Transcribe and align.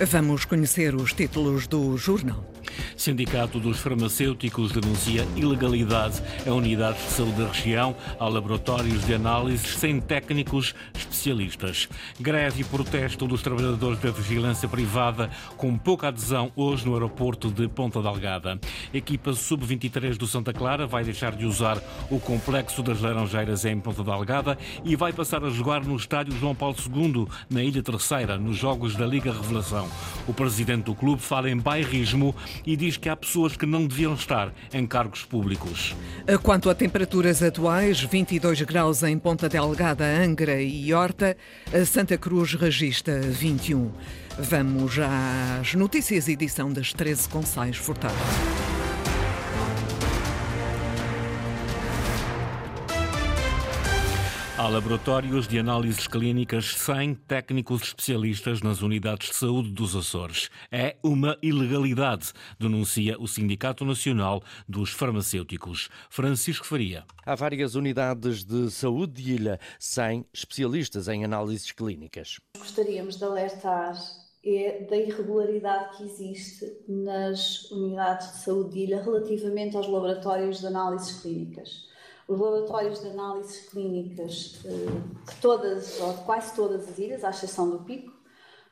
Vamos 0.00 0.44
conhecer 0.44 0.94
os 0.94 1.12
títulos 1.12 1.66
do 1.66 1.96
jornal. 1.96 2.44
Sindicato 3.08 3.58
dos 3.58 3.78
Farmacêuticos 3.78 4.70
denuncia 4.70 5.26
ilegalidade 5.34 6.22
a 6.46 6.52
unidades 6.52 7.02
de 7.04 7.12
saúde 7.12 7.42
da 7.42 7.48
região, 7.48 7.96
a 8.20 8.28
laboratórios 8.28 9.06
de 9.06 9.14
análises 9.14 9.78
sem 9.78 9.98
técnicos 9.98 10.74
especialistas. 10.94 11.88
Greve 12.20 12.60
e 12.60 12.64
protesto 12.64 13.26
dos 13.26 13.40
trabalhadores 13.40 13.98
da 13.98 14.10
vigilância 14.10 14.68
privada 14.68 15.30
com 15.56 15.78
pouca 15.78 16.08
adesão 16.08 16.52
hoje 16.54 16.84
no 16.84 16.92
aeroporto 16.92 17.50
de 17.50 17.66
Ponta 17.66 18.02
Delgada. 18.02 18.60
Equipa 18.92 19.32
sub-23 19.32 20.18
do 20.18 20.26
Santa 20.26 20.52
Clara 20.52 20.86
vai 20.86 21.02
deixar 21.02 21.34
de 21.34 21.46
usar 21.46 21.82
o 22.10 22.20
complexo 22.20 22.82
das 22.82 23.00
Laranjeiras 23.00 23.64
em 23.64 23.80
Ponta 23.80 24.04
Delgada 24.04 24.58
e 24.84 24.94
vai 24.96 25.14
passar 25.14 25.42
a 25.42 25.48
jogar 25.48 25.82
no 25.82 25.96
estádio 25.96 26.38
João 26.38 26.54
Paulo 26.54 26.76
II, 26.76 27.26
na 27.48 27.62
Ilha 27.62 27.82
Terceira, 27.82 28.36
nos 28.36 28.58
Jogos 28.58 28.94
da 28.96 29.06
Liga 29.06 29.32
Revelação. 29.32 29.88
O 30.26 30.34
presidente 30.34 30.84
do 30.84 30.94
clube 30.94 31.22
fala 31.22 31.48
em 31.48 31.56
bairrismo 31.56 32.36
e 32.66 32.76
diz 32.76 32.97
que 32.98 33.08
há 33.08 33.16
pessoas 33.16 33.56
que 33.56 33.66
não 33.66 33.86
deviam 33.86 34.14
estar 34.14 34.52
em 34.72 34.86
cargos 34.86 35.24
públicos. 35.24 35.94
Quanto 36.42 36.68
a 36.68 36.74
temperaturas 36.74 37.42
atuais, 37.42 38.00
22 38.00 38.62
graus 38.62 39.02
em 39.02 39.18
Ponta 39.18 39.48
Delgada, 39.48 40.04
Angra 40.04 40.60
e 40.60 40.92
Horta, 40.92 41.36
Santa 41.86 42.18
Cruz 42.18 42.54
registra 42.54 43.20
21. 43.20 43.90
Vamos 44.38 44.96
às 44.98 45.74
notícias, 45.74 46.28
edição 46.28 46.72
das 46.72 46.92
13 46.92 47.28
com 47.28 47.42
Sais 47.42 47.76
Furtado. 47.76 48.14
Há 54.58 54.68
laboratórios 54.68 55.46
de 55.46 55.56
análises 55.60 56.08
clínicas 56.08 56.74
sem 56.74 57.14
técnicos 57.14 57.80
especialistas 57.80 58.60
nas 58.60 58.82
unidades 58.82 59.28
de 59.28 59.36
saúde 59.36 59.70
dos 59.70 59.94
Açores. 59.94 60.50
É 60.72 60.96
uma 61.00 61.38
ilegalidade, 61.40 62.32
denuncia 62.58 63.16
o 63.20 63.28
Sindicato 63.28 63.84
Nacional 63.84 64.42
dos 64.68 64.90
Farmacêuticos. 64.90 65.88
Francisco 66.10 66.66
Faria. 66.66 67.04
Há 67.24 67.36
várias 67.36 67.76
unidades 67.76 68.42
de 68.42 68.68
saúde 68.68 69.22
de 69.22 69.34
ilha 69.34 69.60
sem 69.78 70.26
especialistas 70.34 71.06
em 71.06 71.24
análises 71.24 71.70
clínicas. 71.70 72.40
Gostaríamos 72.58 73.16
de 73.16 73.24
alertar 73.24 73.94
é 74.44 74.86
da 74.90 74.96
irregularidade 74.96 75.98
que 75.98 76.02
existe 76.02 76.66
nas 76.88 77.70
unidades 77.70 78.32
de 78.32 78.38
saúde 78.38 78.70
de 78.70 78.78
ilha 78.80 79.02
relativamente 79.04 79.76
aos 79.76 79.86
laboratórios 79.86 80.58
de 80.58 80.66
análises 80.66 81.20
clínicas 81.20 81.86
os 82.28 82.38
laboratórios 82.38 83.00
de 83.00 83.08
análises 83.08 83.68
clínicas 83.70 84.60
eh, 84.66 85.30
de 85.30 85.36
todas, 85.40 85.98
ou 85.98 86.12
de 86.12 86.22
quase 86.24 86.54
todas 86.54 86.86
as 86.86 86.98
ilhas, 86.98 87.24
à 87.24 87.30
exceção 87.30 87.70
do 87.70 87.78
Pico, 87.84 88.12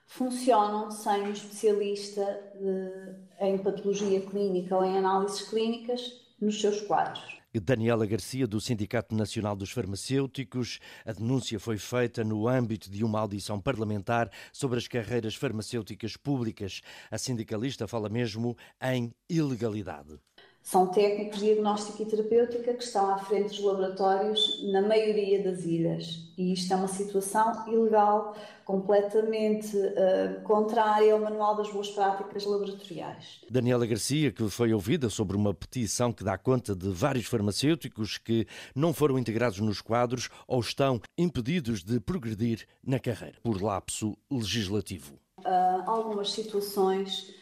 funcionam 0.07 0.91
sem 0.91 1.23
um 1.23 1.33
especialista 1.33 2.23
de, 2.55 3.47
em 3.47 3.59
patologia 3.59 4.21
clínica 4.21 4.77
ou 4.77 4.85
em 4.85 4.99
análises 4.99 5.49
clínicas 5.49 6.21
nos 6.39 6.61
seus 6.61 6.83
quadros. 6.83 7.37
Daniela 7.59 8.05
Garcia, 8.05 8.47
do 8.47 8.61
Sindicato 8.61 9.15
Nacional 9.15 9.57
dos 9.57 9.71
Farmacêuticos. 9.71 10.79
A 11.07 11.13
denúncia 11.13 11.59
foi 11.59 11.79
feita 11.79 12.23
no 12.23 12.47
âmbito 12.47 12.91
de 12.91 13.03
uma 13.03 13.21
audição 13.21 13.59
parlamentar 13.59 14.31
sobre 14.53 14.79
as 14.79 14.87
carreiras 14.87 15.35
farmacêuticas 15.35 16.19
públicas. 16.19 16.83
A 17.11 17.17
sindicalista 17.17 17.89
fala 17.89 18.11
mesmo 18.11 18.57
em 18.83 19.11
ilegalidade. 19.29 20.19
São 20.67 20.89
técnicos 20.89 21.39
de 21.39 21.45
diagnóstica 21.45 22.03
e 22.03 22.07
terapêutica 22.07 22.75
que 22.75 22.83
estão 22.83 23.09
à 23.09 23.19
frente 23.19 23.51
dos 23.51 23.61
laboratórios 23.63 24.65
na 24.65 24.83
maioria 24.83 25.41
das 25.41 25.65
ilhas. 25.65 26.29
E 26.37 26.53
isto 26.53 26.73
é 26.73 26.77
uma 26.77 26.89
situação 26.89 27.69
ilegal, 27.69 28.37
completamente 28.65 29.77
uh, 29.77 30.43
contrária 30.43 31.13
ao 31.13 31.21
Manual 31.21 31.55
das 31.55 31.71
Boas 31.71 31.91
Práticas 31.91 32.45
Laboratoriais. 32.45 33.43
Daniela 33.49 33.87
Garcia, 33.87 34.33
que 34.33 34.51
foi 34.51 34.75
ouvida 34.75 35.09
sobre 35.09 35.37
uma 35.37 35.55
petição 35.55 36.13
que 36.13 36.25
dá 36.25 36.37
conta 36.37 36.75
de 36.75 36.89
vários 36.89 37.27
farmacêuticos 37.27 38.19
que 38.19 38.45
não 38.75 38.93
foram 38.93 39.21
integrados 39.21 39.61
nos 39.61 39.81
quadros 39.81 40.29
ou 40.49 40.59
estão 40.59 41.01
impedidos 41.17 41.85
de 41.85 42.01
progredir 42.01 42.67
na 42.85 42.99
carreira 42.99 43.39
por 43.41 43.63
lapso 43.63 44.19
legislativo. 44.29 45.15
Uh, 45.39 45.89
algumas 45.89 46.33
situações 46.33 47.33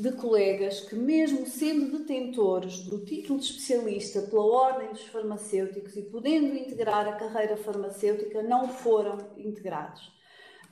de 0.00 0.12
colegas 0.12 0.80
que, 0.80 0.94
mesmo 0.94 1.46
sendo 1.46 1.98
detentores 1.98 2.80
do 2.84 3.04
título 3.04 3.38
de 3.38 3.46
especialista 3.46 4.22
pela 4.22 4.44
Ordem 4.44 4.88
dos 4.90 5.02
Farmacêuticos 5.02 5.96
e 5.96 6.02
podendo 6.02 6.54
integrar 6.56 7.06
a 7.06 7.12
carreira 7.12 7.56
farmacêutica, 7.56 8.42
não 8.42 8.68
foram 8.68 9.18
integrados. 9.36 10.12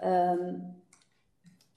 Um, 0.02 0.78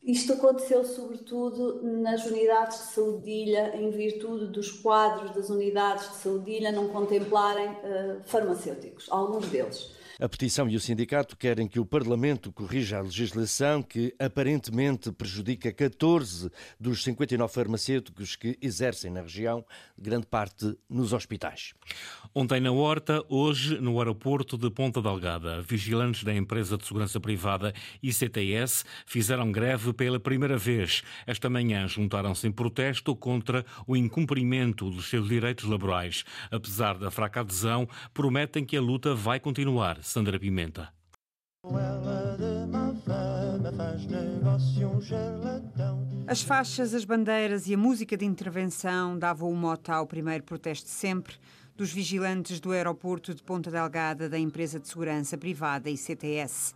isto 0.04 0.34
aconteceu 0.34 0.84
sobretudo 0.84 1.84
nas 1.84 2.26
unidades 2.26 2.78
de 2.80 2.94
saúde 2.94 3.24
de 3.24 3.30
ilha, 3.30 3.76
em 3.76 3.92
virtude 3.92 4.48
dos 4.48 4.72
quadros 4.72 5.32
das 5.32 5.50
unidades 5.50 6.10
de 6.10 6.16
saúde 6.16 6.46
de 6.46 6.52
ilha 6.52 6.72
não 6.72 6.88
contemplarem 6.88 7.70
uh, 7.70 8.22
farmacêuticos, 8.24 9.08
alguns 9.12 9.48
deles. 9.48 10.01
A 10.20 10.28
petição 10.28 10.70
e 10.70 10.76
o 10.76 10.80
sindicato 10.80 11.38
querem 11.38 11.68
que 11.68 11.80
o 11.80 11.86
Parlamento 11.86 12.52
corrija 12.52 12.98
a 12.98 13.02
legislação 13.02 13.82
que 13.82 14.14
aparentemente 14.20 15.12
prejudica 15.12 15.72
14 15.72 16.50
dos 16.80 17.04
59 17.04 17.54
farmacêuticos 17.54 18.36
que 18.36 18.58
exercem 18.62 19.12
na 19.12 19.22
região, 19.22 19.66
grande 19.98 20.28
parte 20.28 20.78
nos 20.90 21.14
hospitais. 21.14 21.74
Ontem 22.34 22.60
na 22.60 22.72
Horta, 22.72 23.24
hoje 23.30 23.80
no 23.80 24.00
aeroporto 24.00 24.58
de 24.58 24.70
Ponta 24.70 25.02
Delgada, 25.02 25.62
vigilantes 25.62 26.24
da 26.24 26.34
empresa 26.34 26.78
de 26.78 26.86
segurança 26.86 27.20
privada 27.20 27.74
ICTS 28.02 28.86
fizeram 29.06 29.52
greve 29.52 29.94
pela 29.94 30.20
primeira 30.20 30.58
vez. 30.58 31.04
Esta 31.26 31.50
manhã 31.50 31.88
juntaram-se 31.88 32.48
em 32.48 32.52
protesto 32.52 33.16
contra 33.16 33.66
o 33.86 33.96
incumprimento 33.96 34.90
dos 34.90 35.10
seus 35.10 35.28
direitos 35.28 35.66
laborais. 35.66 36.24
Apesar 36.50 36.98
da 36.98 37.12
fraca 37.12 37.42
adesão, 37.42 37.88
prometem 38.14 38.66
que 38.66 38.78
a 38.78 38.82
luta 38.82 39.14
vai 39.14 39.40
continuar. 39.40 40.01
Sandra 40.02 40.40
Pimenta. 40.40 40.90
As 46.28 46.42
faixas, 46.42 46.94
as 46.94 47.06
bandeiras 47.06 47.68
e 47.68 47.74
a 47.74 47.78
música 47.78 48.18
de 48.18 48.26
intervenção 48.26 49.18
davam 49.18 49.52
o 49.52 49.56
mote 49.56 49.92
ao 49.92 50.08
primeiro 50.08 50.44
protesto 50.44 50.90
sempre 50.90 51.36
dos 51.76 51.92
vigilantes 51.92 52.60
do 52.60 52.72
aeroporto 52.72 53.34
de 53.34 53.44
Ponta 53.44 53.70
Delgada 53.70 54.30
da 54.30 54.40
empresa 54.40 54.80
de 54.80 54.88
segurança 54.88 55.38
privada 55.38 55.90
ICTS. 55.90 56.74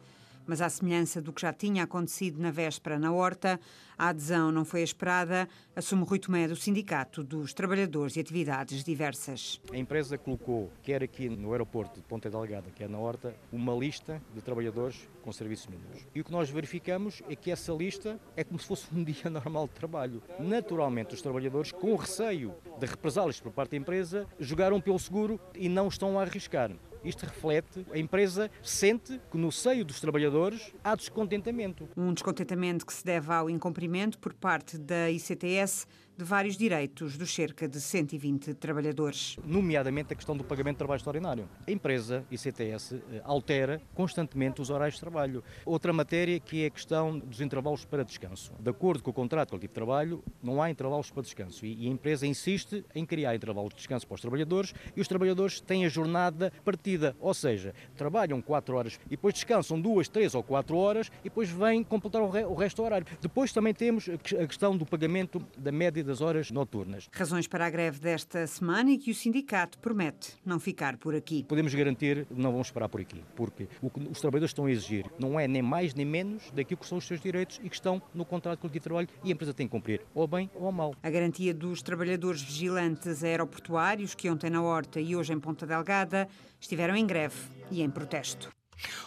Mas, 0.47 0.61
à 0.61 0.69
semelhança 0.69 1.22
do 1.22 1.33
que 1.33 1.41
já 1.41 1.51
tinha 1.51 1.83
acontecido 1.83 2.41
na 2.41 2.51
véspera 2.51 3.00
na 3.00 3.11
Horta, 3.11 3.59
a 3.97 4.09
adesão 4.09 4.51
não 4.51 4.66
foi 4.66 4.81
esperada, 4.81 5.47
assume 5.75 6.03
Rui 6.03 6.19
Tomé 6.19 6.47
do 6.47 6.56
Sindicato 6.56 7.23
dos 7.23 7.53
Trabalhadores 7.53 8.16
e 8.16 8.19
Atividades 8.19 8.83
Diversas. 8.83 9.61
A 9.72 9.78
empresa 9.78 10.17
colocou, 10.17 10.72
quer 10.83 11.01
aqui 11.01 11.29
no 11.29 11.51
aeroporto 11.51 12.00
de 12.00 12.06
Ponta 12.06 12.29
Delgada, 12.29 12.69
quer 12.72 12.89
na 12.89 13.00
Horta, 13.00 13.35
uma 13.51 13.73
lista 13.73 14.22
de 14.33 14.41
trabalhadores 14.41 15.07
com 15.23 15.31
serviços 15.31 15.67
mínimos. 15.67 16.06
E 16.13 16.22
o 16.22 16.23
que 16.23 16.31
nós 16.31 16.50
verificamos 16.50 17.23
é 17.29 17.35
que 17.35 17.50
essa 17.50 17.72
lista 17.72 18.19
é 18.35 18.44
como 18.44 18.59
se 18.59 18.67
fosse 18.67 18.88
um 18.94 19.01
dia 19.03 19.29
normal 19.29 19.67
de 19.67 19.73
trabalho. 19.73 20.22
Naturalmente, 20.39 21.16
os 21.16 21.22
trabalhadores, 21.22 21.72
com 21.72 21.95
receio 21.95 22.53
de 22.79 22.85
represálias 22.85 23.39
por 23.39 23.51
parte 23.51 23.72
da 23.72 23.77
empresa, 23.77 24.27
jogaram 24.39 24.79
pelo 24.79 25.00
seguro 25.00 25.39
e 25.56 25.69
não 25.69 25.88
estão 25.88 26.19
a 26.19 26.23
arriscar. 26.23 26.72
Isto 27.05 27.27
reflete, 27.27 27.85
a 27.93 27.99
empresa 27.99 28.49
sente 28.63 29.21
que 29.31 29.38
no 29.38 29.51
seio 29.51 29.85
dos 29.85 30.01
trabalhadores 30.01 30.73
há 30.83 30.95
descontentamento. 30.95 31.88
Um 31.95 32.11
descontentamento 32.11 32.83
que 32.83 32.91
se 32.91 33.05
deve 33.05 33.31
ao 33.31 33.47
incumprimento 33.47 34.17
por 34.17 34.33
parte 34.33 34.75
da 34.75 35.11
ICTS 35.11 35.88
de 36.17 36.23
vários 36.23 36.55
direitos 36.55 37.17
dos 37.17 37.33
cerca 37.33 37.67
de 37.67 37.81
120 37.81 38.53
trabalhadores. 38.53 39.35
Nomeadamente 39.43 40.13
a 40.13 40.15
questão 40.15 40.35
do 40.35 40.45
pagamento 40.45 40.75
de 40.75 40.77
trabalho 40.77 40.97
extraordinário. 40.97 41.49
A 41.67 41.71
empresa 41.71 42.25
ICTS 42.31 42.95
eh, 42.95 43.21
altera 43.25 43.81
constantemente 43.94 44.62
os 44.62 44.69
horários 44.69 44.95
de 44.95 45.01
trabalho. 45.01 45.44
Outra 45.65 45.91
matéria 45.91 46.39
que 46.39 46.63
é 46.63 46.67
a 46.67 46.69
questão 46.69 47.19
dos 47.19 47.41
intervalos 47.41 47.83
para 47.83 48.03
descanso. 48.03 48.53
De 48.59 48.69
acordo 48.69 49.03
com 49.03 49.12
o 49.12 49.13
contrato 49.13 49.50
coletivo 49.50 49.71
de 49.71 49.75
trabalho, 49.75 50.23
não 50.41 50.62
há 50.62 50.69
intervalos 50.69 51.12
para 51.12 51.21
descanso 51.21 51.65
e 51.65 51.85
a 51.85 51.89
empresa 51.89 52.25
insiste 52.25 52.85
em 52.95 53.06
criar 53.06 53.35
intervalos 53.35 53.71
de 53.71 53.77
descanso 53.77 54.07
para 54.07 54.15
os 54.15 54.21
trabalhadores 54.21 54.73
e 54.95 55.01
os 55.01 55.07
trabalhadores 55.09 55.59
têm 55.59 55.85
a 55.85 55.89
jornada 55.89 56.53
partida, 56.63 57.13
ou 57.19 57.33
seja, 57.33 57.73
trabalham 57.97 58.41
4 58.41 58.75
horas 58.75 59.00
e 59.07 59.09
depois 59.09 59.33
descansam 59.33 59.81
2, 59.81 60.07
3 60.07 60.35
ou 60.35 60.44
4 60.44 60.77
horas 60.77 61.11
e 61.19 61.23
depois 61.25 61.50
vêm 61.50 61.83
completar 61.83 62.21
o 62.21 62.56
resto 62.56 62.77
do 62.77 62.85
horário. 62.85 63.06
Depois 63.19 63.51
também 63.51 63.73
temos 63.73 64.07
a 64.07 64.47
questão 64.47 64.77
do 64.77 64.85
pagamento 64.85 65.45
da 65.57 65.71
média 65.73 66.05
das 66.06 66.22
horas 66.22 66.52
noturnas. 66.52 67.10
Razões 67.12 67.48
para 67.48 67.66
a 67.66 67.69
greve 67.69 68.00
desta 68.00 68.46
semana 68.48 68.92
e 68.92 68.98
que 68.98 69.12
o 69.12 69.16
sindicato 69.16 69.78
promete 69.80 70.34
não 70.46 70.60
ficar 70.60 70.98
por 70.98 71.16
aqui. 71.16 71.44
Podemos 71.44 71.74
garantir 71.74 72.28
não 72.30 72.52
vamos 72.52 72.72
parar 72.72 72.90
por 72.90 73.02
aqui, 73.02 73.24
porque 73.36 73.68
o 73.81 73.90
que 73.90 74.00
os 74.00 74.22
trabalhadores 74.22 74.52
estão 74.52 74.66
a 74.66 74.72
exigir 74.72 75.06
não 75.19 75.40
é 75.40 75.48
nem 75.48 75.62
mais 75.62 75.94
nem 75.94 76.06
menos 76.06 76.52
daquilo 76.52 76.80
que 76.80 76.88
são 76.88 76.98
os 76.98 77.06
seus 77.06 77.19
direitos 77.19 77.60
e 77.63 77.69
que 77.69 77.75
estão 77.75 78.02
no 78.13 78.25
contrato 78.25 78.60
coletivo 78.60 78.80
de 78.81 78.84
trabalho 78.84 79.07
e 79.24 79.30
a 79.30 79.31
empresa 79.31 79.54
tem 79.54 79.68
que 79.68 79.72
cumprir, 79.72 80.02
ou 80.13 80.28
bem 80.28 80.50
ou 80.56 80.72
mal. 80.72 80.94
A 81.02 81.10
garantia 81.10 81.54
dos 81.54 81.81
trabalhadores 81.81 82.42
vigilantes 82.42 83.24
aeroportuários 83.24 84.13
que 84.13 84.30
ontem 84.30 84.50
na 84.50 84.62
Horta 84.62 85.00
e 85.00 85.16
hoje 85.16 85.34
em 85.34 85.40
Ponta 85.40 85.66
Delgada 85.66 86.28
estiveram 86.60 86.96
em 86.96 87.06
greve 87.06 87.36
e 87.72 87.81
em 87.81 87.90
protesto. 87.90 88.50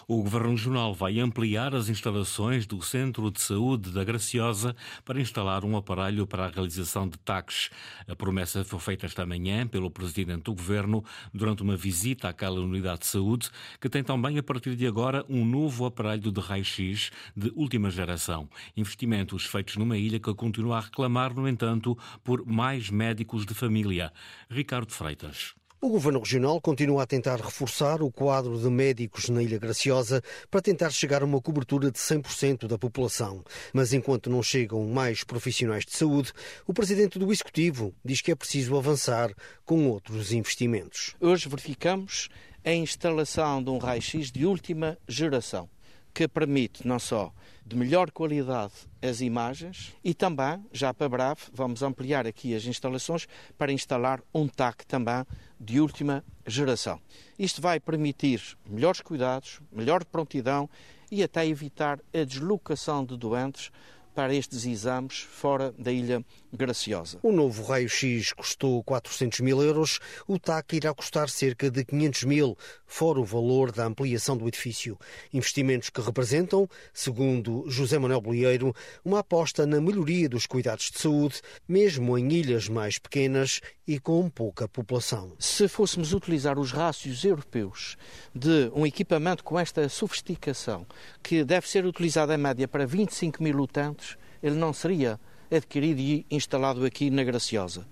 O 0.07 0.23
Governo 0.23 0.51
Regional 0.51 0.93
vai 0.93 1.19
ampliar 1.19 1.75
as 1.75 1.89
instalações 1.89 2.65
do 2.65 2.81
Centro 2.81 3.29
de 3.29 3.41
Saúde 3.41 3.91
da 3.91 4.03
Graciosa 4.03 4.75
para 5.05 5.21
instalar 5.21 5.63
um 5.63 5.77
aparelho 5.77 6.25
para 6.25 6.45
a 6.45 6.49
realização 6.49 7.07
de 7.07 7.17
taques. 7.19 7.69
A 8.07 8.15
promessa 8.15 8.63
foi 8.63 8.79
feita 8.79 9.05
esta 9.05 9.25
manhã 9.25 9.67
pelo 9.67 9.91
Presidente 9.91 10.43
do 10.43 10.55
Governo 10.55 11.03
durante 11.33 11.61
uma 11.61 11.75
visita 11.75 12.29
àquela 12.29 12.59
unidade 12.59 13.01
de 13.01 13.07
saúde, 13.07 13.49
que 13.79 13.89
tem 13.89 14.03
também, 14.03 14.37
a 14.37 14.43
partir 14.43 14.75
de 14.75 14.87
agora, 14.87 15.25
um 15.29 15.45
novo 15.45 15.85
aparelho 15.85 16.31
de 16.31 16.41
raio-x 16.41 17.11
de 17.35 17.51
última 17.55 17.89
geração. 17.89 18.49
Investimentos 18.75 19.45
feitos 19.45 19.77
numa 19.77 19.97
ilha 19.97 20.19
que 20.19 20.33
continua 20.33 20.77
a 20.77 20.81
reclamar, 20.81 21.33
no 21.33 21.47
entanto, 21.47 21.97
por 22.23 22.45
mais 22.45 22.89
médicos 22.89 23.45
de 23.45 23.53
família. 23.53 24.11
Ricardo 24.49 24.91
Freitas. 24.91 25.58
O 25.81 25.87
Governo 25.87 26.19
Regional 26.19 26.59
continua 26.59 27.03
a 27.03 27.07
tentar 27.07 27.39
reforçar 27.39 28.01
o 28.01 28.11
quadro 28.11 28.59
de 28.59 28.69
médicos 28.69 29.29
na 29.29 29.41
Ilha 29.41 29.57
Graciosa 29.57 30.21
para 30.51 30.61
tentar 30.61 30.89
chegar 30.89 31.21
a 31.21 31.25
uma 31.25 31.39
cobertura 31.39 31.89
de 31.89 31.97
100% 31.97 32.67
da 32.67 32.77
população. 32.77 33.45
Mas 33.71 33.93
enquanto 33.93 34.29
não 34.29 34.43
chegam 34.43 34.85
mais 34.85 35.23
profissionais 35.23 35.85
de 35.85 35.95
saúde, 35.95 36.33
o 36.67 36.73
Presidente 36.73 37.17
do 37.17 37.31
Executivo 37.31 37.95
diz 38.03 38.19
que 38.19 38.29
é 38.29 38.35
preciso 38.35 38.77
avançar 38.77 39.33
com 39.63 39.87
outros 39.87 40.33
investimentos. 40.33 41.15
Hoje 41.17 41.47
verificamos 41.47 42.27
a 42.65 42.73
instalação 42.73 43.63
de 43.63 43.69
um 43.69 43.77
raio-x 43.77 44.33
de 44.33 44.45
última 44.45 44.97
geração, 45.07 45.69
que 46.13 46.27
permite 46.27 46.85
não 46.85 46.99
só 46.99 47.31
de 47.65 47.77
melhor 47.77 48.11
qualidade 48.11 48.73
as 49.01 49.21
imagens 49.21 49.93
e 50.03 50.13
também, 50.13 50.61
já 50.73 50.93
para 50.93 51.07
breve, 51.07 51.41
vamos 51.53 51.83
ampliar 51.83 52.27
aqui 52.27 52.53
as 52.53 52.65
instalações 52.65 53.27
para 53.57 53.71
instalar 53.71 54.21
um 54.33 54.45
TAC 54.45 54.85
também 54.85 55.23
de 55.59 55.79
última 55.79 56.23
geração. 56.47 57.01
Isto 57.37 57.61
vai 57.61 57.79
permitir 57.79 58.57
melhores 58.65 59.01
cuidados, 59.01 59.59
melhor 59.71 60.05
prontidão 60.05 60.69
e 61.11 61.21
até 61.23 61.45
evitar 61.45 61.99
a 62.13 62.23
deslocação 62.23 63.03
de 63.03 63.17
doentes 63.17 63.71
para 64.13 64.33
estes 64.33 64.65
exames 64.65 65.19
fora 65.19 65.71
da 65.77 65.91
Ilha 65.91 66.25
Graciosa. 66.51 67.19
O 67.21 67.31
novo 67.31 67.63
raio-x 67.63 68.33
custou 68.33 68.83
400 68.83 69.39
mil 69.41 69.61
euros, 69.61 69.99
o 70.27 70.39
TAC 70.39 70.77
irá 70.77 70.93
custar 70.93 71.29
cerca 71.29 71.69
de 71.69 71.85
500 71.85 72.23
mil, 72.23 72.57
fora 72.87 73.19
o 73.19 73.23
valor 73.23 73.71
da 73.71 73.85
ampliação 73.85 74.35
do 74.35 74.47
edifício. 74.47 74.97
Investimentos 75.31 75.91
que 75.91 76.01
representam, 76.01 76.67
segundo 76.91 77.65
José 77.69 77.99
Manuel 77.99 78.21
Bolieiro, 78.21 78.73
uma 79.05 79.19
aposta 79.19 79.67
na 79.67 79.79
melhoria 79.79 80.27
dos 80.27 80.47
cuidados 80.47 80.89
de 80.89 80.99
saúde, 80.99 81.39
mesmo 81.67 82.17
em 82.17 82.31
ilhas 82.31 82.67
mais 82.67 82.97
pequenas 82.97 83.61
e 83.87 83.99
com 83.99 84.27
pouca 84.27 84.67
população. 84.67 85.33
Se 85.37 85.67
fôssemos 85.67 86.13
utilizar 86.13 86.57
os 86.57 86.71
rácios 86.71 87.23
europeus 87.23 87.95
de 88.33 88.71
um 88.73 88.87
equipamento 88.87 89.43
com 89.43 89.59
esta 89.59 89.87
sofisticação, 89.87 90.85
que 91.21 91.43
deve 91.43 91.69
ser 91.69 91.85
utilizado 91.85 92.33
em 92.33 92.37
média 92.37 92.67
para 92.67 92.87
25 92.87 93.43
mil 93.43 93.59
utentes, 93.59 94.17
ele 94.41 94.55
não 94.55 94.73
seria 94.73 95.19
adquirido 95.51 95.99
e 95.99 96.25
instalado 96.29 96.85
aqui 96.85 97.09
na 97.09 97.23
Graciosa. 97.23 97.85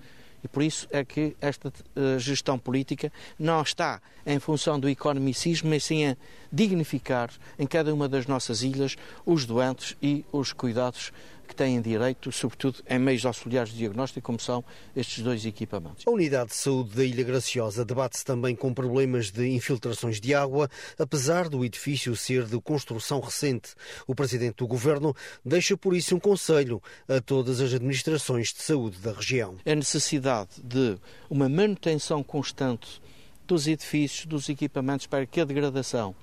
E 0.43 0.47
por 0.47 0.61
isso 0.61 0.87
é 0.91 1.03
que 1.03 1.35
esta 1.41 1.69
uh, 1.69 2.19
gestão 2.19 2.59
política 2.59 3.11
não 3.39 3.61
está 3.61 3.99
em 4.25 4.39
função 4.39 4.79
do 4.79 4.87
economicismo, 4.87 5.69
mas 5.69 5.83
sim 5.83 6.05
a 6.05 6.17
dignificar 6.51 7.31
em 7.57 7.65
cada 7.65 7.93
uma 7.93 8.07
das 8.07 8.27
nossas 8.27 8.61
ilhas 8.61 8.95
os 9.25 9.45
doentes 9.45 9.97
e 10.01 10.23
os 10.31 10.53
cuidados 10.53 11.11
que 11.47 11.55
têm 11.55 11.81
direito, 11.81 12.31
sobretudo 12.31 12.83
em 12.87 12.99
meios 12.99 13.25
auxiliares 13.25 13.71
de 13.71 13.77
diagnóstico, 13.77 14.25
como 14.25 14.39
são 14.39 14.63
estes 14.95 15.23
dois 15.23 15.45
equipamentos. 15.45 16.05
A 16.05 16.11
unidade 16.11 16.49
de 16.49 16.55
saúde 16.55 16.95
da 16.95 17.03
Ilha 17.03 17.23
Graciosa 17.23 17.85
debate-se 17.85 18.25
também 18.25 18.55
com 18.55 18.73
problemas 18.73 19.31
de 19.31 19.47
infiltrações 19.47 20.19
de 20.19 20.35
água, 20.35 20.69
apesar 20.99 21.49
do 21.49 21.63
edifício 21.63 22.15
ser 22.15 22.43
de 22.43 22.59
construção 22.61 23.19
recente. 23.19 23.73
O 24.05 24.13
presidente 24.13 24.57
do 24.57 24.67
governo 24.67 25.15
deixa 25.43 25.77
por 25.77 25.95
isso 25.95 26.15
um 26.15 26.19
conselho 26.19 26.81
a 27.07 27.21
todas 27.21 27.61
as 27.61 27.73
administrações 27.73 28.53
de 28.53 28.61
saúde 28.61 28.99
da 28.99 29.13
região. 29.13 29.55
A 29.65 29.75
necessidade 29.75 30.61
de 30.63 30.97
uma 31.29 31.47
manutenção 31.47 32.21
constante 32.21 33.01
dos 33.47 33.65
edifícios, 33.65 34.25
dos 34.25 34.49
equipamentos, 34.49 35.07
para 35.07 35.25
que 35.25 35.39
a 35.39 35.45
degradação 35.45 36.13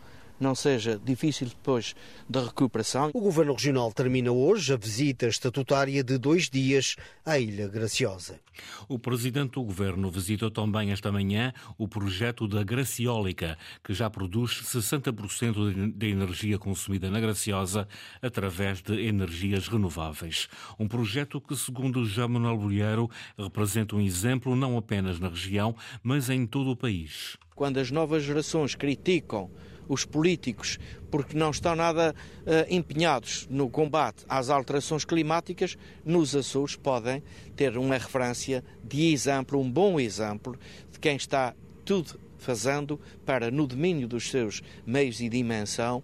não 0.45 0.55
seja 0.55 1.01
difícil 1.03 1.49
depois 1.49 1.97
da 2.29 2.45
recuperação. 2.45 3.11
O 3.15 3.21
Governo 3.21 3.55
Regional 3.55 3.91
termina 3.93 4.31
hoje 4.31 4.75
a 4.75 4.77
visita 4.77 5.27
estatutária 5.27 6.05
de 6.05 6.19
dois 6.19 6.51
dias 6.51 6.97
à 7.25 7.39
Ilha 7.39 7.67
Graciosa. 7.67 8.39
O 8.87 8.99
Presidente 8.99 9.53
do 9.53 9.65
Governo 9.65 10.11
visitou 10.11 10.51
também 10.51 10.93
esta 10.93 11.11
manhã 11.11 11.53
o 11.79 11.89
projeto 11.89 12.47
da 12.47 12.63
Graciólica, 12.63 13.57
que 13.83 13.95
já 13.95 14.11
produz 14.11 14.63
60% 14.63 15.97
da 15.97 16.07
energia 16.07 16.59
consumida 16.59 17.11
na 17.11 17.19
Graciosa 17.19 17.89
através 18.21 18.83
de 18.83 19.01
energias 19.01 19.67
renováveis. 19.67 20.47
Um 20.79 20.87
projeto 20.87 21.41
que, 21.41 21.57
segundo 21.57 22.05
João 22.05 22.29
Manuel 22.29 22.59
Bolheiro, 22.59 23.11
representa 23.39 23.97
um 23.97 24.01
exemplo 24.01 24.55
não 24.55 24.77
apenas 24.77 25.19
na 25.19 25.29
região, 25.29 25.75
mas 26.03 26.29
em 26.29 26.47
todo 26.47 26.71
o 26.71 26.77
país. 26.77 27.39
Quando 27.55 27.79
as 27.79 27.91
novas 27.91 28.23
gerações 28.23 28.75
criticam 28.75 29.51
os 29.89 30.05
políticos, 30.05 30.79
porque 31.11 31.37
não 31.37 31.51
estão 31.51 31.75
nada 31.77 32.15
uh, 32.41 32.51
empenhados 32.69 33.47
no 33.51 33.69
combate 33.69 34.25
às 34.29 34.51
alterações 34.51 35.05
climáticas, 35.05 35.77
nos 36.05 36.35
Açores 36.35 36.77
podem 36.77 37.23
ter 37.57 37.77
uma 37.77 37.95
referência 37.95 38.65
de 38.83 39.13
exemplo, 39.13 39.61
um 39.61 39.71
bom 39.71 40.01
exemplo 40.01 40.59
de 40.91 40.99
quem 40.99 41.17
está 41.17 41.55
tudo 41.85 42.19
fazendo 42.39 43.01
para, 43.25 43.51
no 43.51 43.67
domínio 43.67 44.07
dos 44.07 44.31
seus 44.31 44.63
meios 44.87 45.21
e 45.21 45.29
dimensão, 45.29 46.03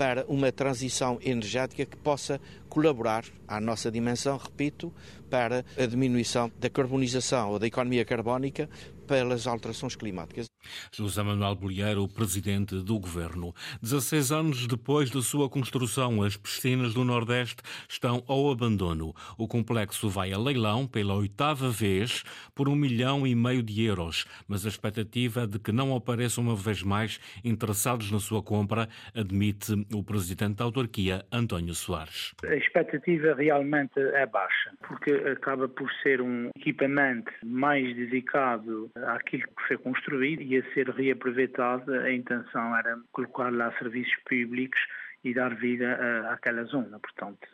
para 0.00 0.24
uma 0.28 0.50
transição 0.50 1.18
energética 1.22 1.84
que 1.84 1.96
possa 1.96 2.40
colaborar 2.70 3.22
à 3.46 3.60
nossa 3.60 3.90
dimensão, 3.90 4.38
repito, 4.38 4.90
para 5.28 5.62
a 5.76 5.84
diminuição 5.84 6.50
da 6.58 6.70
carbonização 6.70 7.50
ou 7.50 7.58
da 7.58 7.66
economia 7.66 8.02
carbónica 8.02 8.66
pelas 9.10 9.44
alterações 9.48 9.96
climáticas. 9.96 10.46
José 10.92 11.20
Manuel 11.20 11.56
Bolheiro, 11.56 12.06
presidente 12.06 12.76
do 12.76 12.96
governo. 12.96 13.52
16 13.82 14.30
anos 14.30 14.66
depois 14.68 15.10
de 15.10 15.20
sua 15.20 15.50
construção, 15.50 16.22
as 16.22 16.36
piscinas 16.36 16.94
do 16.94 17.02
Nordeste 17.02 17.60
estão 17.88 18.22
ao 18.28 18.52
abandono. 18.52 19.12
O 19.36 19.48
complexo 19.48 20.08
vai 20.08 20.32
a 20.32 20.38
leilão 20.38 20.86
pela 20.86 21.14
oitava 21.14 21.68
vez 21.70 22.22
por 22.54 22.68
um 22.68 22.76
milhão 22.76 23.26
e 23.26 23.34
meio 23.34 23.64
de 23.64 23.82
euros, 23.82 24.26
mas 24.46 24.64
a 24.64 24.68
expectativa 24.68 25.42
é 25.42 25.46
de 25.48 25.58
que 25.58 25.72
não 25.72 25.96
apareçam 25.96 26.44
uma 26.44 26.54
vez 26.54 26.84
mais 26.84 27.18
interessados 27.44 28.12
na 28.12 28.20
sua 28.20 28.44
compra, 28.44 28.88
admite 29.12 29.72
o 29.92 30.04
presidente 30.04 30.58
da 30.58 30.64
autarquia, 30.64 31.24
António 31.32 31.74
Soares. 31.74 32.32
A 32.44 32.54
expectativa 32.54 33.34
realmente 33.34 33.98
é 33.98 34.24
baixa, 34.24 34.70
porque 34.86 35.10
acaba 35.12 35.68
por 35.68 35.90
ser 36.00 36.20
um 36.20 36.50
equipamento 36.56 37.32
mais 37.44 37.96
dedicado 37.96 38.88
àquilo 39.06 39.44
que 39.44 39.68
foi 39.68 39.78
construído 39.78 40.42
e 40.42 40.58
a 40.58 40.74
ser 40.74 40.88
reaproveitada. 40.90 42.02
A 42.02 42.12
intenção 42.12 42.76
era 42.76 42.98
colocar 43.12 43.52
lá 43.52 43.72
serviços 43.78 44.14
públicos 44.28 44.80
e 45.24 45.34
dar 45.34 45.54
vida 45.54 45.98
àquela 46.30 46.64
zona. 46.64 46.98
Portanto, 46.98 47.48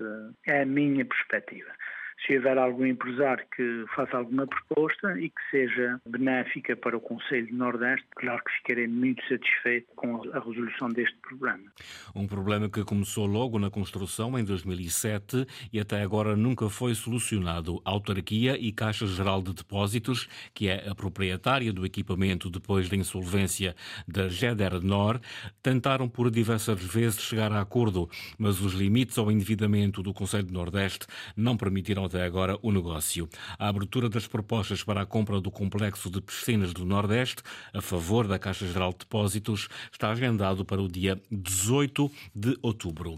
é 0.46 0.62
a 0.62 0.66
minha 0.66 1.04
perspectiva 1.04 1.72
se 2.25 2.37
houver 2.37 2.58
algum 2.58 2.87
empresário 2.87 3.44
que 3.54 3.85
faça 3.94 4.16
alguma 4.16 4.46
proposta 4.46 5.18
e 5.20 5.28
que 5.28 5.40
seja 5.50 6.00
benéfica 6.06 6.76
para 6.76 6.96
o 6.96 7.00
Conselho 7.00 7.54
Nordeste, 7.54 8.06
claro 8.16 8.42
que 8.44 8.52
ficarei 8.58 8.87
muito 8.87 9.23
satisfeito 9.28 9.87
com 9.94 10.23
a 10.32 10.38
resolução 10.38 10.88
deste 10.88 11.16
problema. 11.18 11.64
Um 12.14 12.26
problema 12.26 12.68
que 12.68 12.85
começou 12.85 13.26
logo 13.26 13.58
na 13.58 13.70
construção 13.70 14.38
em 14.38 14.44
2007 14.44 15.46
e 15.73 15.78
até 15.78 16.02
agora 16.02 16.35
nunca 16.35 16.68
foi 16.68 16.94
solucionado. 16.94 17.80
A 17.85 17.90
autarquia 17.90 18.56
e 18.58 18.73
Caixa 18.73 19.06
Geral 19.06 19.42
de 19.42 19.52
Depósitos, 19.52 20.28
que 20.54 20.68
é 20.68 20.88
a 20.88 20.94
proprietária 20.94 21.73
do 21.73 21.85
equipamento 21.85 22.50
depois 22.50 22.88
da 22.88 22.96
insolvência 22.96 23.75
da 24.08 24.28
GEDER 24.28 24.80
Nor, 24.82 25.20
tentaram 25.62 26.08
por 26.08 26.30
diversas 26.30 26.82
vezes 26.82 27.20
chegar 27.20 27.52
a 27.52 27.61
acordo, 27.61 28.08
mas 28.38 28.61
os 28.61 28.73
limites 28.73 29.18
ao 29.18 29.30
endividamento 29.30 30.02
do 30.02 30.14
Conselho 30.14 30.50
Nordeste 30.50 31.06
não 31.37 31.56
permitiram 31.56 32.05
até 32.06 32.25
agora 32.25 32.58
o 32.62 32.72
negócio. 32.72 33.28
A 33.58 33.68
abertura 33.68 34.08
das 34.08 34.26
propostas 34.26 34.82
para 34.82 35.02
a 35.02 35.06
compra 35.06 35.40
do 35.40 35.50
complexo 35.50 36.10
de 36.10 36.20
piscinas 36.20 36.72
do 36.72 36.84
Nordeste, 36.84 37.42
a 37.72 37.80
favor 37.80 38.26
da 38.26 38.38
Caixa 38.38 38.66
Geral 38.66 38.92
de 38.92 38.98
Depósitos, 39.00 39.68
está 39.92 40.10
agendado 40.10 40.64
para 40.64 40.80
o 40.80 40.88
dia 40.88 41.20
18 41.30 42.10
de 42.34 42.58
outubro. 42.62 43.16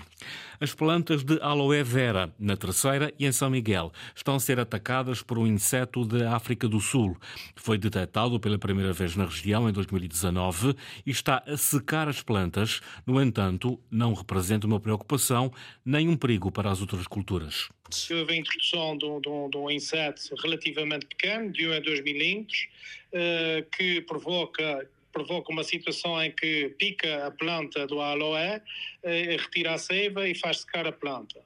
As 0.61 0.75
plantas 0.75 1.23
de 1.23 1.40
aloe 1.40 1.83
vera, 1.83 2.35
na 2.38 2.57
Terceira 2.57 3.12
e 3.18 3.26
em 3.26 3.33
São 3.33 3.49
Miguel, 3.49 3.92
estão 4.14 4.35
a 4.35 4.40
ser 4.40 4.59
atacadas 4.59 5.23
por 5.23 5.38
um 5.38 5.47
inseto 5.47 6.04
da 6.04 6.35
África 6.35 6.68
do 6.68 6.80
Sul. 6.80 7.16
Foi 7.54 7.78
detectado 7.78 8.40
pela 8.40 8.59
primeira 8.59 8.92
vez 8.92 9.14
na 9.14 9.25
região 9.25 9.68
em 9.68 9.73
2019 9.73 10.75
e 11.07 11.11
está 11.11 11.42
a 11.47 11.57
secar 11.57 12.09
as 12.09 12.23
plantas. 12.23 12.80
No 13.07 13.23
entanto, 13.23 13.78
não 13.90 14.14
representa 14.14 14.66
uma 14.66 14.80
preocupação 14.80 15.52
nem 15.85 16.09
um 16.09 16.16
perigo 16.16 16.50
para 16.50 16.71
as 16.71 16.80
outras 16.80 17.07
culturas. 17.07 17.68
Houve 18.11 18.33
a 18.33 18.37
introdução 18.37 18.99
de 18.99 19.04
um, 19.07 19.21
de, 19.21 19.28
um, 19.28 19.50
de 19.50 19.57
um, 19.57 19.71
inseto 19.71 20.35
relativamente 20.42 21.07
pequeno, 21.07 21.50
de 21.50 21.66
1 21.66 21.73
a 21.73 21.80
2 21.80 22.04
milímetros, 22.04 22.68
uh, 23.12 23.68
que 23.76 24.00
provoca 24.02 24.88
provoca 25.11 25.50
uma 25.50 25.64
situação 25.64 26.23
em 26.23 26.30
que 26.30 26.68
pica 26.78 27.26
a 27.26 27.30
planta 27.30 27.87
do 27.87 28.00
aloe, 28.00 28.61
eh, 29.02 29.37
retira 29.37 29.75
a 29.75 29.78
seiva 29.78 30.28
e 30.28 30.35
faz 30.35 30.59
secar 30.59 30.87
a 30.87 30.92
planta. 30.92 31.40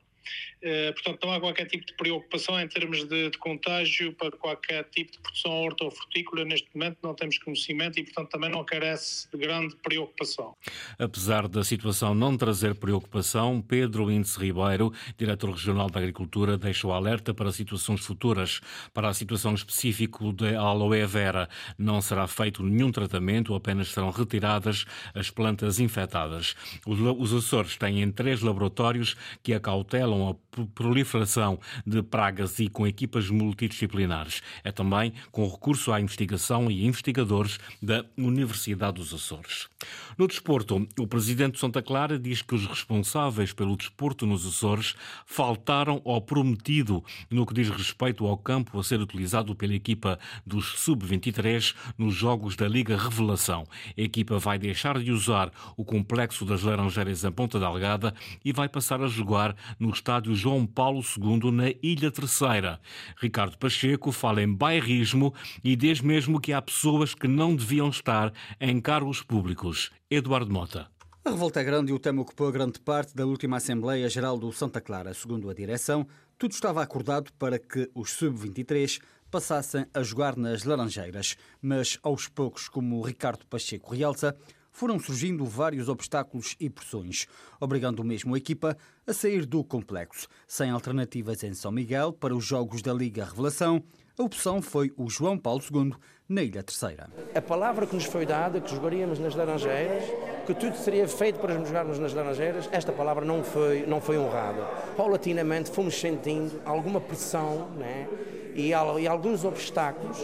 Eh, 0.63 0.93
portanto, 0.93 1.27
não 1.27 1.33
há 1.33 1.41
qualquer 1.41 1.67
tipo 1.67 1.85
de 1.85 1.93
preocupação 1.95 2.59
em 2.61 2.69
termos 2.69 3.05
de, 3.05 3.31
de, 3.31 3.39
contágio 3.39 4.13
para 4.13 4.31
qualquer 4.31 4.85
tipo 4.85 5.11
de 5.11 5.19
produção 5.19 5.53
hortofrutícola. 5.65 6.45
Neste 6.45 6.69
momento 6.73 6.99
não 7.03 7.15
temos 7.15 7.37
conhecimento 7.39 7.99
e, 7.99 8.05
portanto, 8.05 8.31
também 8.31 8.51
não 8.51 8.65
carece 8.65 9.29
de 9.31 9.39
grande 9.39 9.75
preocupação. 9.77 10.57
Apesar 10.99 11.49
da 11.49 11.65
situação 11.65 12.15
não 12.15 12.37
trazer 12.37 12.77
preocupação, 12.77 13.61
Pedro 13.61 14.11
Índice 14.11 14.39
Ribeiro, 14.39 14.93
diretor 15.19 15.51
regional 15.51 15.91
da 15.91 15.99
Agricultura, 15.99 16.57
deixa 16.57 16.87
o 16.87 16.93
alerta 16.93 17.35
para 17.35 17.51
situações 17.51 18.05
futuras. 18.05 18.61
Para 18.95 19.09
a 19.09 19.15
situação 19.15 19.55
específica 19.55 20.19
da 20.33 20.61
aloe 20.61 21.05
vera, 21.07 21.49
não 21.77 22.01
será 22.01 22.29
feito 22.29 22.63
nenhum 22.63 22.93
tratamento, 22.93 23.55
apenas 23.55 23.89
serão 23.89 24.11
retiradas 24.11 24.85
as 25.15 25.31
plantas 25.31 25.81
infectadas. 25.81 26.55
Os 26.87 27.33
Açores 27.33 27.77
têm 27.77 28.11
três 28.13 28.43
laboratórios 28.43 29.17
que 29.43 29.55
acautelam 29.55 30.12
a 30.29 30.35
proliferação 30.75 31.59
de 31.87 32.03
pragas 32.03 32.59
e 32.59 32.69
com 32.69 32.87
equipas 32.87 33.31
multidisciplinares. 33.31 34.43
É 34.63 34.71
também 34.71 35.13
com 35.31 35.49
recurso 35.49 35.93
à 35.93 36.01
investigação 36.01 36.71
e 36.71 36.87
investigadores 36.87 37.59
da 37.81 38.05
Universidade 38.17 38.95
dos 38.95 39.15
Açores. 39.15 39.69
No 40.17 40.27
desporto, 40.29 40.87
o 40.99 41.07
presidente 41.07 41.55
de 41.55 41.61
Santa 41.61 41.83
Clara 41.83 42.19
diz 42.19 42.43
que 42.43 42.55
os 42.55 42.67
responsáveis 42.67 43.53
pelo 43.53 43.77
desporto 43.77 44.27
nos 44.27 44.47
Açores 44.47 44.95
faltaram 45.27 46.03
ao 46.05 46.21
prometido 46.21 47.03
no 47.31 47.47
que 47.47 47.55
diz 47.55 47.69
respeito 47.69 48.27
ao 48.27 48.37
campo 48.37 48.79
a 48.79 48.85
ser 48.85 49.01
utilizado 49.01 49.55
pela 49.55 49.75
equipa 49.75 50.19
dos 50.47 50.81
Sub-23 50.81 51.75
nos 51.97 52.15
Jogos 52.15 52.57
da 52.57 52.69
Liga 52.69 52.97
Revelação. 52.97 53.65
A 53.97 54.01
equipa 54.01 54.39
vai 54.39 54.59
deixar 54.59 54.99
de 54.99 55.11
usar 55.11 55.51
o 55.77 55.85
complexo 55.85 56.45
das 56.45 56.63
Laranjeiras 56.63 57.25
em 57.25 57.33
Ponta 57.33 57.59
Delgada 57.59 58.15
e 58.45 58.53
vai 58.53 58.69
passar 58.69 59.03
a 59.03 59.07
jogar 59.07 59.57
no 59.79 59.91
estádio 60.03 60.35
João 60.35 60.67
Paulo 60.67 61.01
II 61.01 61.53
na 61.53 61.69
Ilha 61.81 62.11
Terceira. 62.11 62.81
Ricardo 63.17 63.57
Pacheco 63.57 64.11
fala 64.11 64.43
em 64.43 64.53
bairrismo 64.53 65.33
e 65.63 65.77
diz 65.77 66.01
mesmo 66.01 66.41
que 66.41 66.53
há 66.53 66.61
pessoas 66.61 67.15
que 67.15 67.29
não 67.29 67.55
deviam 67.55 67.89
estar 67.89 68.33
em 68.61 68.81
cargos 68.81 69.23
públicos. 69.23 69.93
Eduardo 70.11 70.53
Mota. 70.53 70.89
A 71.25 71.31
revolta 71.31 71.61
é 71.61 71.65
grande 71.65 71.93
e 71.93 71.95
o 71.95 72.01
tema 72.01 72.21
ocupou 72.21 72.51
grande 72.51 72.81
parte 72.81 73.15
da 73.15 73.25
última 73.25 73.59
Assembleia 73.59 74.09
Geral 74.09 74.37
do 74.37 74.53
Santa 74.53 74.81
Clara. 74.81 75.15
Segundo 75.15 75.49
a 75.49 75.55
direção, 75.55 76.05
tudo 76.37 76.51
estava 76.51 76.83
acordado 76.83 77.33
para 77.39 77.57
que 77.57 77.89
os 77.95 78.11
sub-23 78.11 79.01
passassem 79.31 79.87
a 79.95 80.03
jogar 80.03 80.37
nas 80.37 80.65
Laranjeiras, 80.65 81.37
mas 81.63 81.97
aos 82.03 82.27
poucos, 82.27 82.69
como 82.69 83.01
Ricardo 83.03 83.47
Pacheco 83.47 83.95
realça, 83.95 84.37
foram 84.73 84.99
surgindo 84.99 85.45
vários 85.45 85.89
obstáculos 85.89 86.57
e 86.59 86.69
pressões, 86.69 87.27
obrigando 87.61 88.03
mesmo 88.03 88.35
a 88.35 88.39
equipa 88.39 88.77
a 89.07 89.13
sair 89.13 89.47
do 89.47 89.63
complexo. 89.63 90.27
Sem 90.47 90.71
alternativas 90.71 91.45
em 91.45 91.55
São 91.55 91.71
Miguel 91.71 92.13
para 92.13 92.35
os 92.35 92.45
Jogos 92.45 92.83
da 92.83 92.93
Liga 92.93 93.25
Revelação, 93.25 93.83
a 94.19 94.23
opção 94.23 94.61
foi 94.61 94.93
o 94.97 95.09
João 95.09 95.39
Paulo 95.39 95.63
II 95.63 95.93
na 96.29 96.43
Ilha 96.43 96.63
Terceira. 96.63 97.09
A 97.35 97.41
palavra 97.41 97.87
que 97.87 97.95
nos 97.95 98.05
foi 98.05 98.27
dada, 98.27 98.61
que 98.61 98.71
jogaríamos 98.71 99.19
nas 99.19 99.35
Laranjeiras, 99.35 100.05
que 100.47 100.55
tudo 100.55 100.77
seria 100.77 101.07
feito 101.07 101.39
para 101.39 101.55
jogarmos 101.65 101.99
nas 101.99 102.13
Laranjeiras, 102.13 102.69
esta 102.73 102.93
palavra 102.93 103.25
não 103.25 103.43
foi, 103.45 103.87
não 103.87 104.01
foi 104.01 104.19
honrada. 104.19 104.65
Paulatinamente 104.97 105.71
fomos 105.71 105.95
sentindo 105.95 106.61
alguma 106.65 107.01
pressão 107.01 107.71
né, 107.71 108.09
e, 108.55 108.69
e 108.69 109.07
alguns 109.07 109.45
obstáculos 109.45 110.19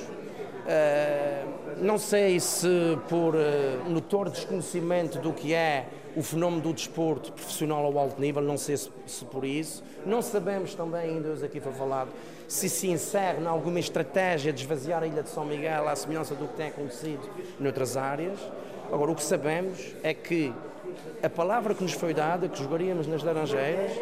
Uh, 0.68 1.57
não 1.80 1.98
sei 1.98 2.40
se 2.40 2.68
por 3.08 3.34
uh, 3.34 3.88
notório 3.88 4.30
desconhecimento 4.30 5.18
do 5.18 5.32
que 5.32 5.54
é 5.54 5.86
o 6.16 6.22
fenómeno 6.22 6.62
do 6.62 6.72
desporto 6.72 7.32
profissional 7.32 7.84
ao 7.84 7.98
alto 7.98 8.20
nível, 8.20 8.42
não 8.42 8.56
sei 8.56 8.76
se, 8.76 8.90
se 9.06 9.24
por 9.24 9.44
isso. 9.44 9.84
Não 10.04 10.20
sabemos 10.20 10.74
também, 10.74 11.10
ainda 11.10 11.28
hoje 11.28 11.44
aqui 11.44 11.60
foi 11.60 11.72
falado, 11.72 12.08
se 12.46 12.68
se 12.68 12.88
insere 12.88 13.40
em 13.40 13.46
alguma 13.46 13.78
estratégia 13.78 14.52
de 14.52 14.62
esvaziar 14.62 15.02
a 15.02 15.06
Ilha 15.06 15.22
de 15.22 15.28
São 15.28 15.44
Miguel 15.44 15.88
à 15.88 15.94
semelhança 15.94 16.34
do 16.34 16.48
que 16.48 16.56
tem 16.56 16.68
acontecido 16.68 17.28
noutras 17.60 17.96
áreas. 17.96 18.38
Agora, 18.92 19.10
o 19.10 19.14
que 19.14 19.22
sabemos 19.22 19.94
é 20.02 20.14
que 20.14 20.52
a 21.22 21.28
palavra 21.28 21.74
que 21.74 21.82
nos 21.82 21.92
foi 21.92 22.14
dada, 22.14 22.48
que 22.48 22.58
jogaríamos 22.58 23.06
nas 23.06 23.22
Laranjeiras, 23.22 23.92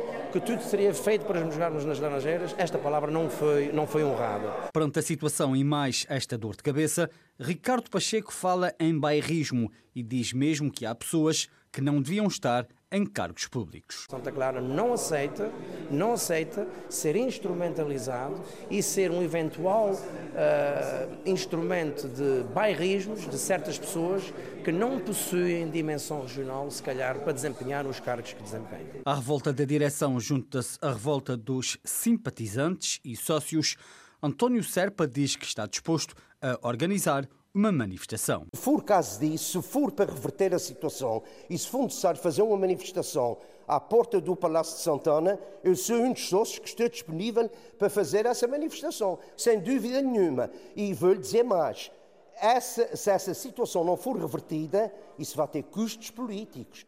que 0.41 0.47
tudo 0.47 0.63
seria 0.63 0.93
feito 0.93 1.25
para 1.25 1.41
jogarmos 1.51 1.87
nas 1.87 1.99
Laranjeiras, 1.99 2.55
esta 2.59 2.77
palavra 2.77 3.11
não 3.11 3.31
foi, 3.31 3.73
não 3.73 3.87
foi 3.87 4.05
honrada. 4.05 4.69
Perante 4.71 4.99
a 4.99 5.03
situação 5.03 5.57
e 5.57 5.65
mais 5.65 6.05
esta 6.11 6.37
dor 6.37 6.55
de 6.55 6.63
cabeça, 6.63 7.09
Ricardo 7.41 7.89
Pacheco 7.89 8.31
fala 8.31 8.75
em 8.79 8.99
bairrismo 8.99 9.73
e 9.95 10.03
diz 10.03 10.35
mesmo 10.35 10.71
que 10.71 10.85
há 10.85 10.95
pessoas 10.95 11.49
que 11.73 11.81
não 11.81 12.03
deviam 12.03 12.27
estar 12.27 12.67
em 12.91 13.05
cargos 13.05 13.49
públicos. 13.49 14.07
Santa 14.09 14.31
Clara 14.31 14.61
não 14.61 14.93
aceita, 14.93 15.51
não 15.91 16.13
aceita 16.13 16.67
ser 16.89 17.17
instrumentalizado 17.17 18.41
e 18.71 18.83
ser 18.83 19.11
um 19.11 19.23
eventual 19.23 19.93
uh, 19.93 21.29
instrumento 21.29 22.09
de 22.09 22.45
bairrismos 22.55 23.29
de 23.29 23.37
certas 23.39 23.77
pessoas 23.77 24.33
que 24.65 24.71
não 24.71 25.01
possuem 25.01 25.69
dimensão 25.69 26.23
regional, 26.23 26.71
se 26.71 26.83
calhar, 26.83 27.19
para 27.21 27.33
desempenhar 27.33 27.87
os 27.87 27.99
cargos 27.99 28.33
que 28.33 28.43
desempenham. 28.43 29.03
À 29.05 29.15
revolta 29.15 29.53
da 29.53 29.65
direção 29.65 30.19
junta-se 30.21 30.79
a 30.81 30.89
revolta 30.93 31.37
dos 31.37 31.79
simpatizantes 31.85 33.01
e 33.05 33.17
sócios. 33.17 33.77
António 34.23 34.63
Serpa 34.63 35.07
diz 35.07 35.35
que 35.35 35.45
está 35.45 35.67
disposto 35.67 36.15
a 36.41 36.59
organizar 36.67 37.29
uma 37.57 37.73
manifestação. 37.73 38.47
Se 38.55 38.61
for 38.61 38.85
caso 38.85 39.19
disso, 39.19 39.63
se 39.63 39.67
for 39.67 39.91
para 39.91 40.13
reverter 40.13 40.55
a 40.55 40.59
situação 40.59 41.23
e 41.49 41.57
se 41.57 41.67
for 41.67 41.85
necessário 41.85 42.21
fazer 42.21 42.43
uma 42.43 42.59
manifestação 42.59 43.39
à 43.67 43.81
porta 43.81 44.21
do 44.21 44.37
Palácio 44.37 44.77
de 44.77 44.83
Santana, 44.83 45.41
eu 45.65 45.75
sou 45.75 45.97
um 45.97 46.13
dos 46.13 46.29
sócios 46.29 46.59
que 46.59 46.69
estou 46.69 46.87
disponível 46.87 47.51
para 47.79 47.89
fazer 47.89 48.27
essa 48.27 48.47
manifestação, 48.47 49.19
sem 49.39 49.59
dúvida 49.59 50.03
nenhuma. 50.03 50.51
E 50.77 50.93
vou-lhe 50.93 51.19
dizer 51.19 51.45
mais: 51.45 51.91
essa, 52.37 52.95
se 52.95 53.11
essa 53.11 53.33
situação 53.33 53.83
não 53.83 53.97
for 53.97 54.19
revertida, 54.19 54.93
isso 55.19 55.35
vai 55.35 55.49
ter 55.49 55.63
custos 55.63 56.11
políticos. 56.11 56.85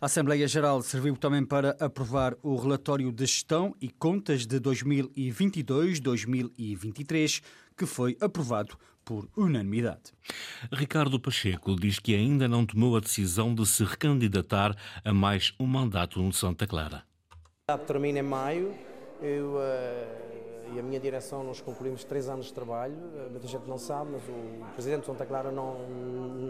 A 0.00 0.06
Assembleia 0.06 0.46
Geral 0.46 0.80
serviu 0.80 1.16
também 1.16 1.44
para 1.44 1.76
aprovar 1.80 2.36
o 2.40 2.54
relatório 2.54 3.10
de 3.12 3.26
gestão 3.26 3.74
e 3.80 3.90
contas 3.90 4.46
de 4.46 4.60
2022-2023, 4.60 7.42
que 7.76 7.84
foi 7.84 8.16
aprovado 8.20 8.78
por 9.08 9.26
unanimidade. 9.34 10.12
Ricardo 10.70 11.18
Pacheco 11.18 11.74
diz 11.74 11.98
que 11.98 12.14
ainda 12.14 12.46
não 12.46 12.66
tomou 12.66 12.94
a 12.94 13.00
decisão 13.00 13.54
de 13.54 13.64
se 13.64 13.82
recandidatar 13.82 14.76
a 15.02 15.14
mais 15.14 15.54
um 15.58 15.64
mandato 15.64 16.20
no 16.20 16.30
Santa 16.30 16.66
Clara. 16.66 17.04
Termina 17.86 18.18
em 18.18 18.22
maio. 18.22 18.74
Eu 19.22 19.54
uh, 19.54 20.74
e 20.74 20.78
a 20.78 20.82
minha 20.82 21.00
direção 21.00 21.42
nós 21.42 21.58
concluímos 21.58 22.04
três 22.04 22.28
anos 22.28 22.46
de 22.46 22.52
trabalho. 22.52 22.92
Uh, 22.92 23.30
muita 23.30 23.48
gente 23.48 23.66
não 23.66 23.78
sabe, 23.78 24.10
mas 24.12 24.22
o 24.28 24.74
presidente 24.74 25.00
de 25.00 25.06
Santa 25.06 25.24
Clara 25.24 25.50
não, 25.50 25.78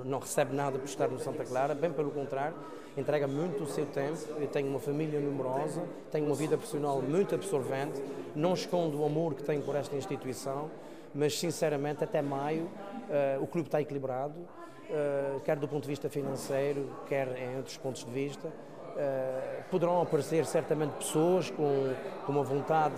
não 0.05 0.19
recebe 0.19 0.53
nada 0.53 0.81
por 0.81 0.87
estar 0.87 1.07
no 1.07 1.21
Santa 1.21 1.45
Clara, 1.45 1.77
bem 1.77 1.93
pelo 1.93 2.11
contrário, 2.11 2.57
entrega 2.97 3.29
muito 3.29 3.63
o 3.63 3.67
seu 3.69 3.87
tempo. 3.87 4.19
Eu 4.37 4.49
tenho 4.49 4.69
uma 4.69 4.81
família 4.81 5.21
numerosa, 5.21 5.85
tenho 6.11 6.27
uma 6.27 6.35
vida 6.35 6.57
profissional 6.57 7.01
muito 7.01 7.37
absorvente, 7.37 8.03
não 8.35 8.55
escondo 8.55 9.01
o 9.01 9.05
amor 9.07 9.35
que 9.35 9.45
tenho 9.45 9.63
por 9.63 9.77
esta 9.77 9.95
instituição 9.95 10.69
mas 11.15 11.39
sinceramente 11.39 12.05
até 12.05 12.23
maio 12.23 12.65
uh, 12.65 13.43
o 13.43 13.47
clube 13.47 13.69
está 13.69 13.81
equilibrado, 13.81 14.39
uh, 14.39 15.41
quer 15.41 15.57
do 15.57 15.69
ponto 15.69 15.83
de 15.83 15.89
vista 15.89 16.09
financeiro, 16.09 16.91
quer 17.07 17.29
em 17.37 17.57
outros 17.57 17.77
pontos 17.77 18.05
de 18.05 18.11
vista. 18.11 18.49
Uh, 18.49 19.63
poderão 19.71 20.01
aparecer 20.03 20.45
certamente 20.45 20.93
pessoas 20.93 21.51
com, 21.51 21.95
com 22.27 22.33
uma 22.33 22.43
vontade 22.43 22.97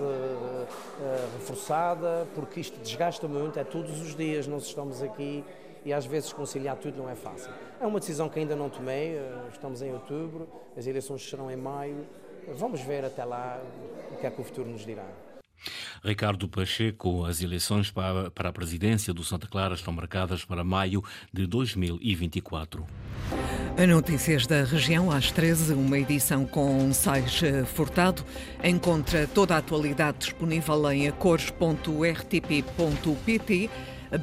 reforçada, 1.38 2.26
porque 2.34 2.60
isto 2.60 2.78
desgasta 2.80 3.28
muito, 3.28 3.58
é 3.58 3.64
todos 3.64 4.00
os 4.00 4.14
dias, 4.14 4.46
nós 4.46 4.64
estamos 4.64 5.02
aqui 5.02 5.44
e 5.84 5.92
às 5.92 6.06
vezes 6.06 6.32
conciliar 6.32 6.76
tudo 6.76 6.96
não 6.96 7.10
é 7.10 7.14
fácil. 7.14 7.52
É 7.80 7.86
uma 7.86 7.98
decisão 7.98 8.28
que 8.28 8.38
ainda 8.38 8.56
não 8.56 8.70
tomei, 8.70 9.20
estamos 9.52 9.82
em 9.82 9.92
outubro, 9.92 10.48
as 10.76 10.86
eleições 10.86 11.28
serão 11.28 11.50
em 11.50 11.56
maio, 11.56 12.06
vamos 12.48 12.80
ver 12.80 13.04
até 13.04 13.24
lá 13.24 13.60
o 14.12 14.16
que 14.16 14.26
é 14.26 14.30
que 14.30 14.40
o 14.40 14.44
futuro 14.44 14.70
nos 14.70 14.86
dirá. 14.86 15.06
Ricardo 16.04 16.48
Pacheco, 16.48 17.24
as 17.24 17.42
eleições 17.42 17.90
para, 17.90 18.30
a 18.34 18.52
presidência 18.52 19.12
do 19.12 19.24
Santa 19.24 19.46
Clara 19.46 19.74
estão 19.74 19.92
marcadas 19.92 20.44
para 20.44 20.64
maio 20.64 21.02
de 21.32 21.46
2024. 21.46 22.86
A 23.76 23.86
Notícias 23.86 24.46
da 24.46 24.64
Região, 24.64 25.10
às 25.10 25.30
13, 25.30 25.74
uma 25.74 25.98
edição 25.98 26.46
com 26.46 26.92
Sais 26.92 27.40
Furtado. 27.74 28.24
Encontra 28.62 29.26
toda 29.26 29.54
a 29.54 29.58
atualidade 29.58 30.18
disponível 30.18 30.90
em 30.90 31.08
acores.rtp.pt, 31.08 33.70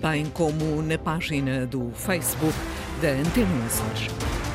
bem 0.02 0.26
como 0.28 0.82
na 0.82 0.98
página 0.98 1.66
do 1.66 1.92
Facebook 1.92 2.56
da 3.02 3.10
Antena 3.10 3.66
Açores. 3.66 4.47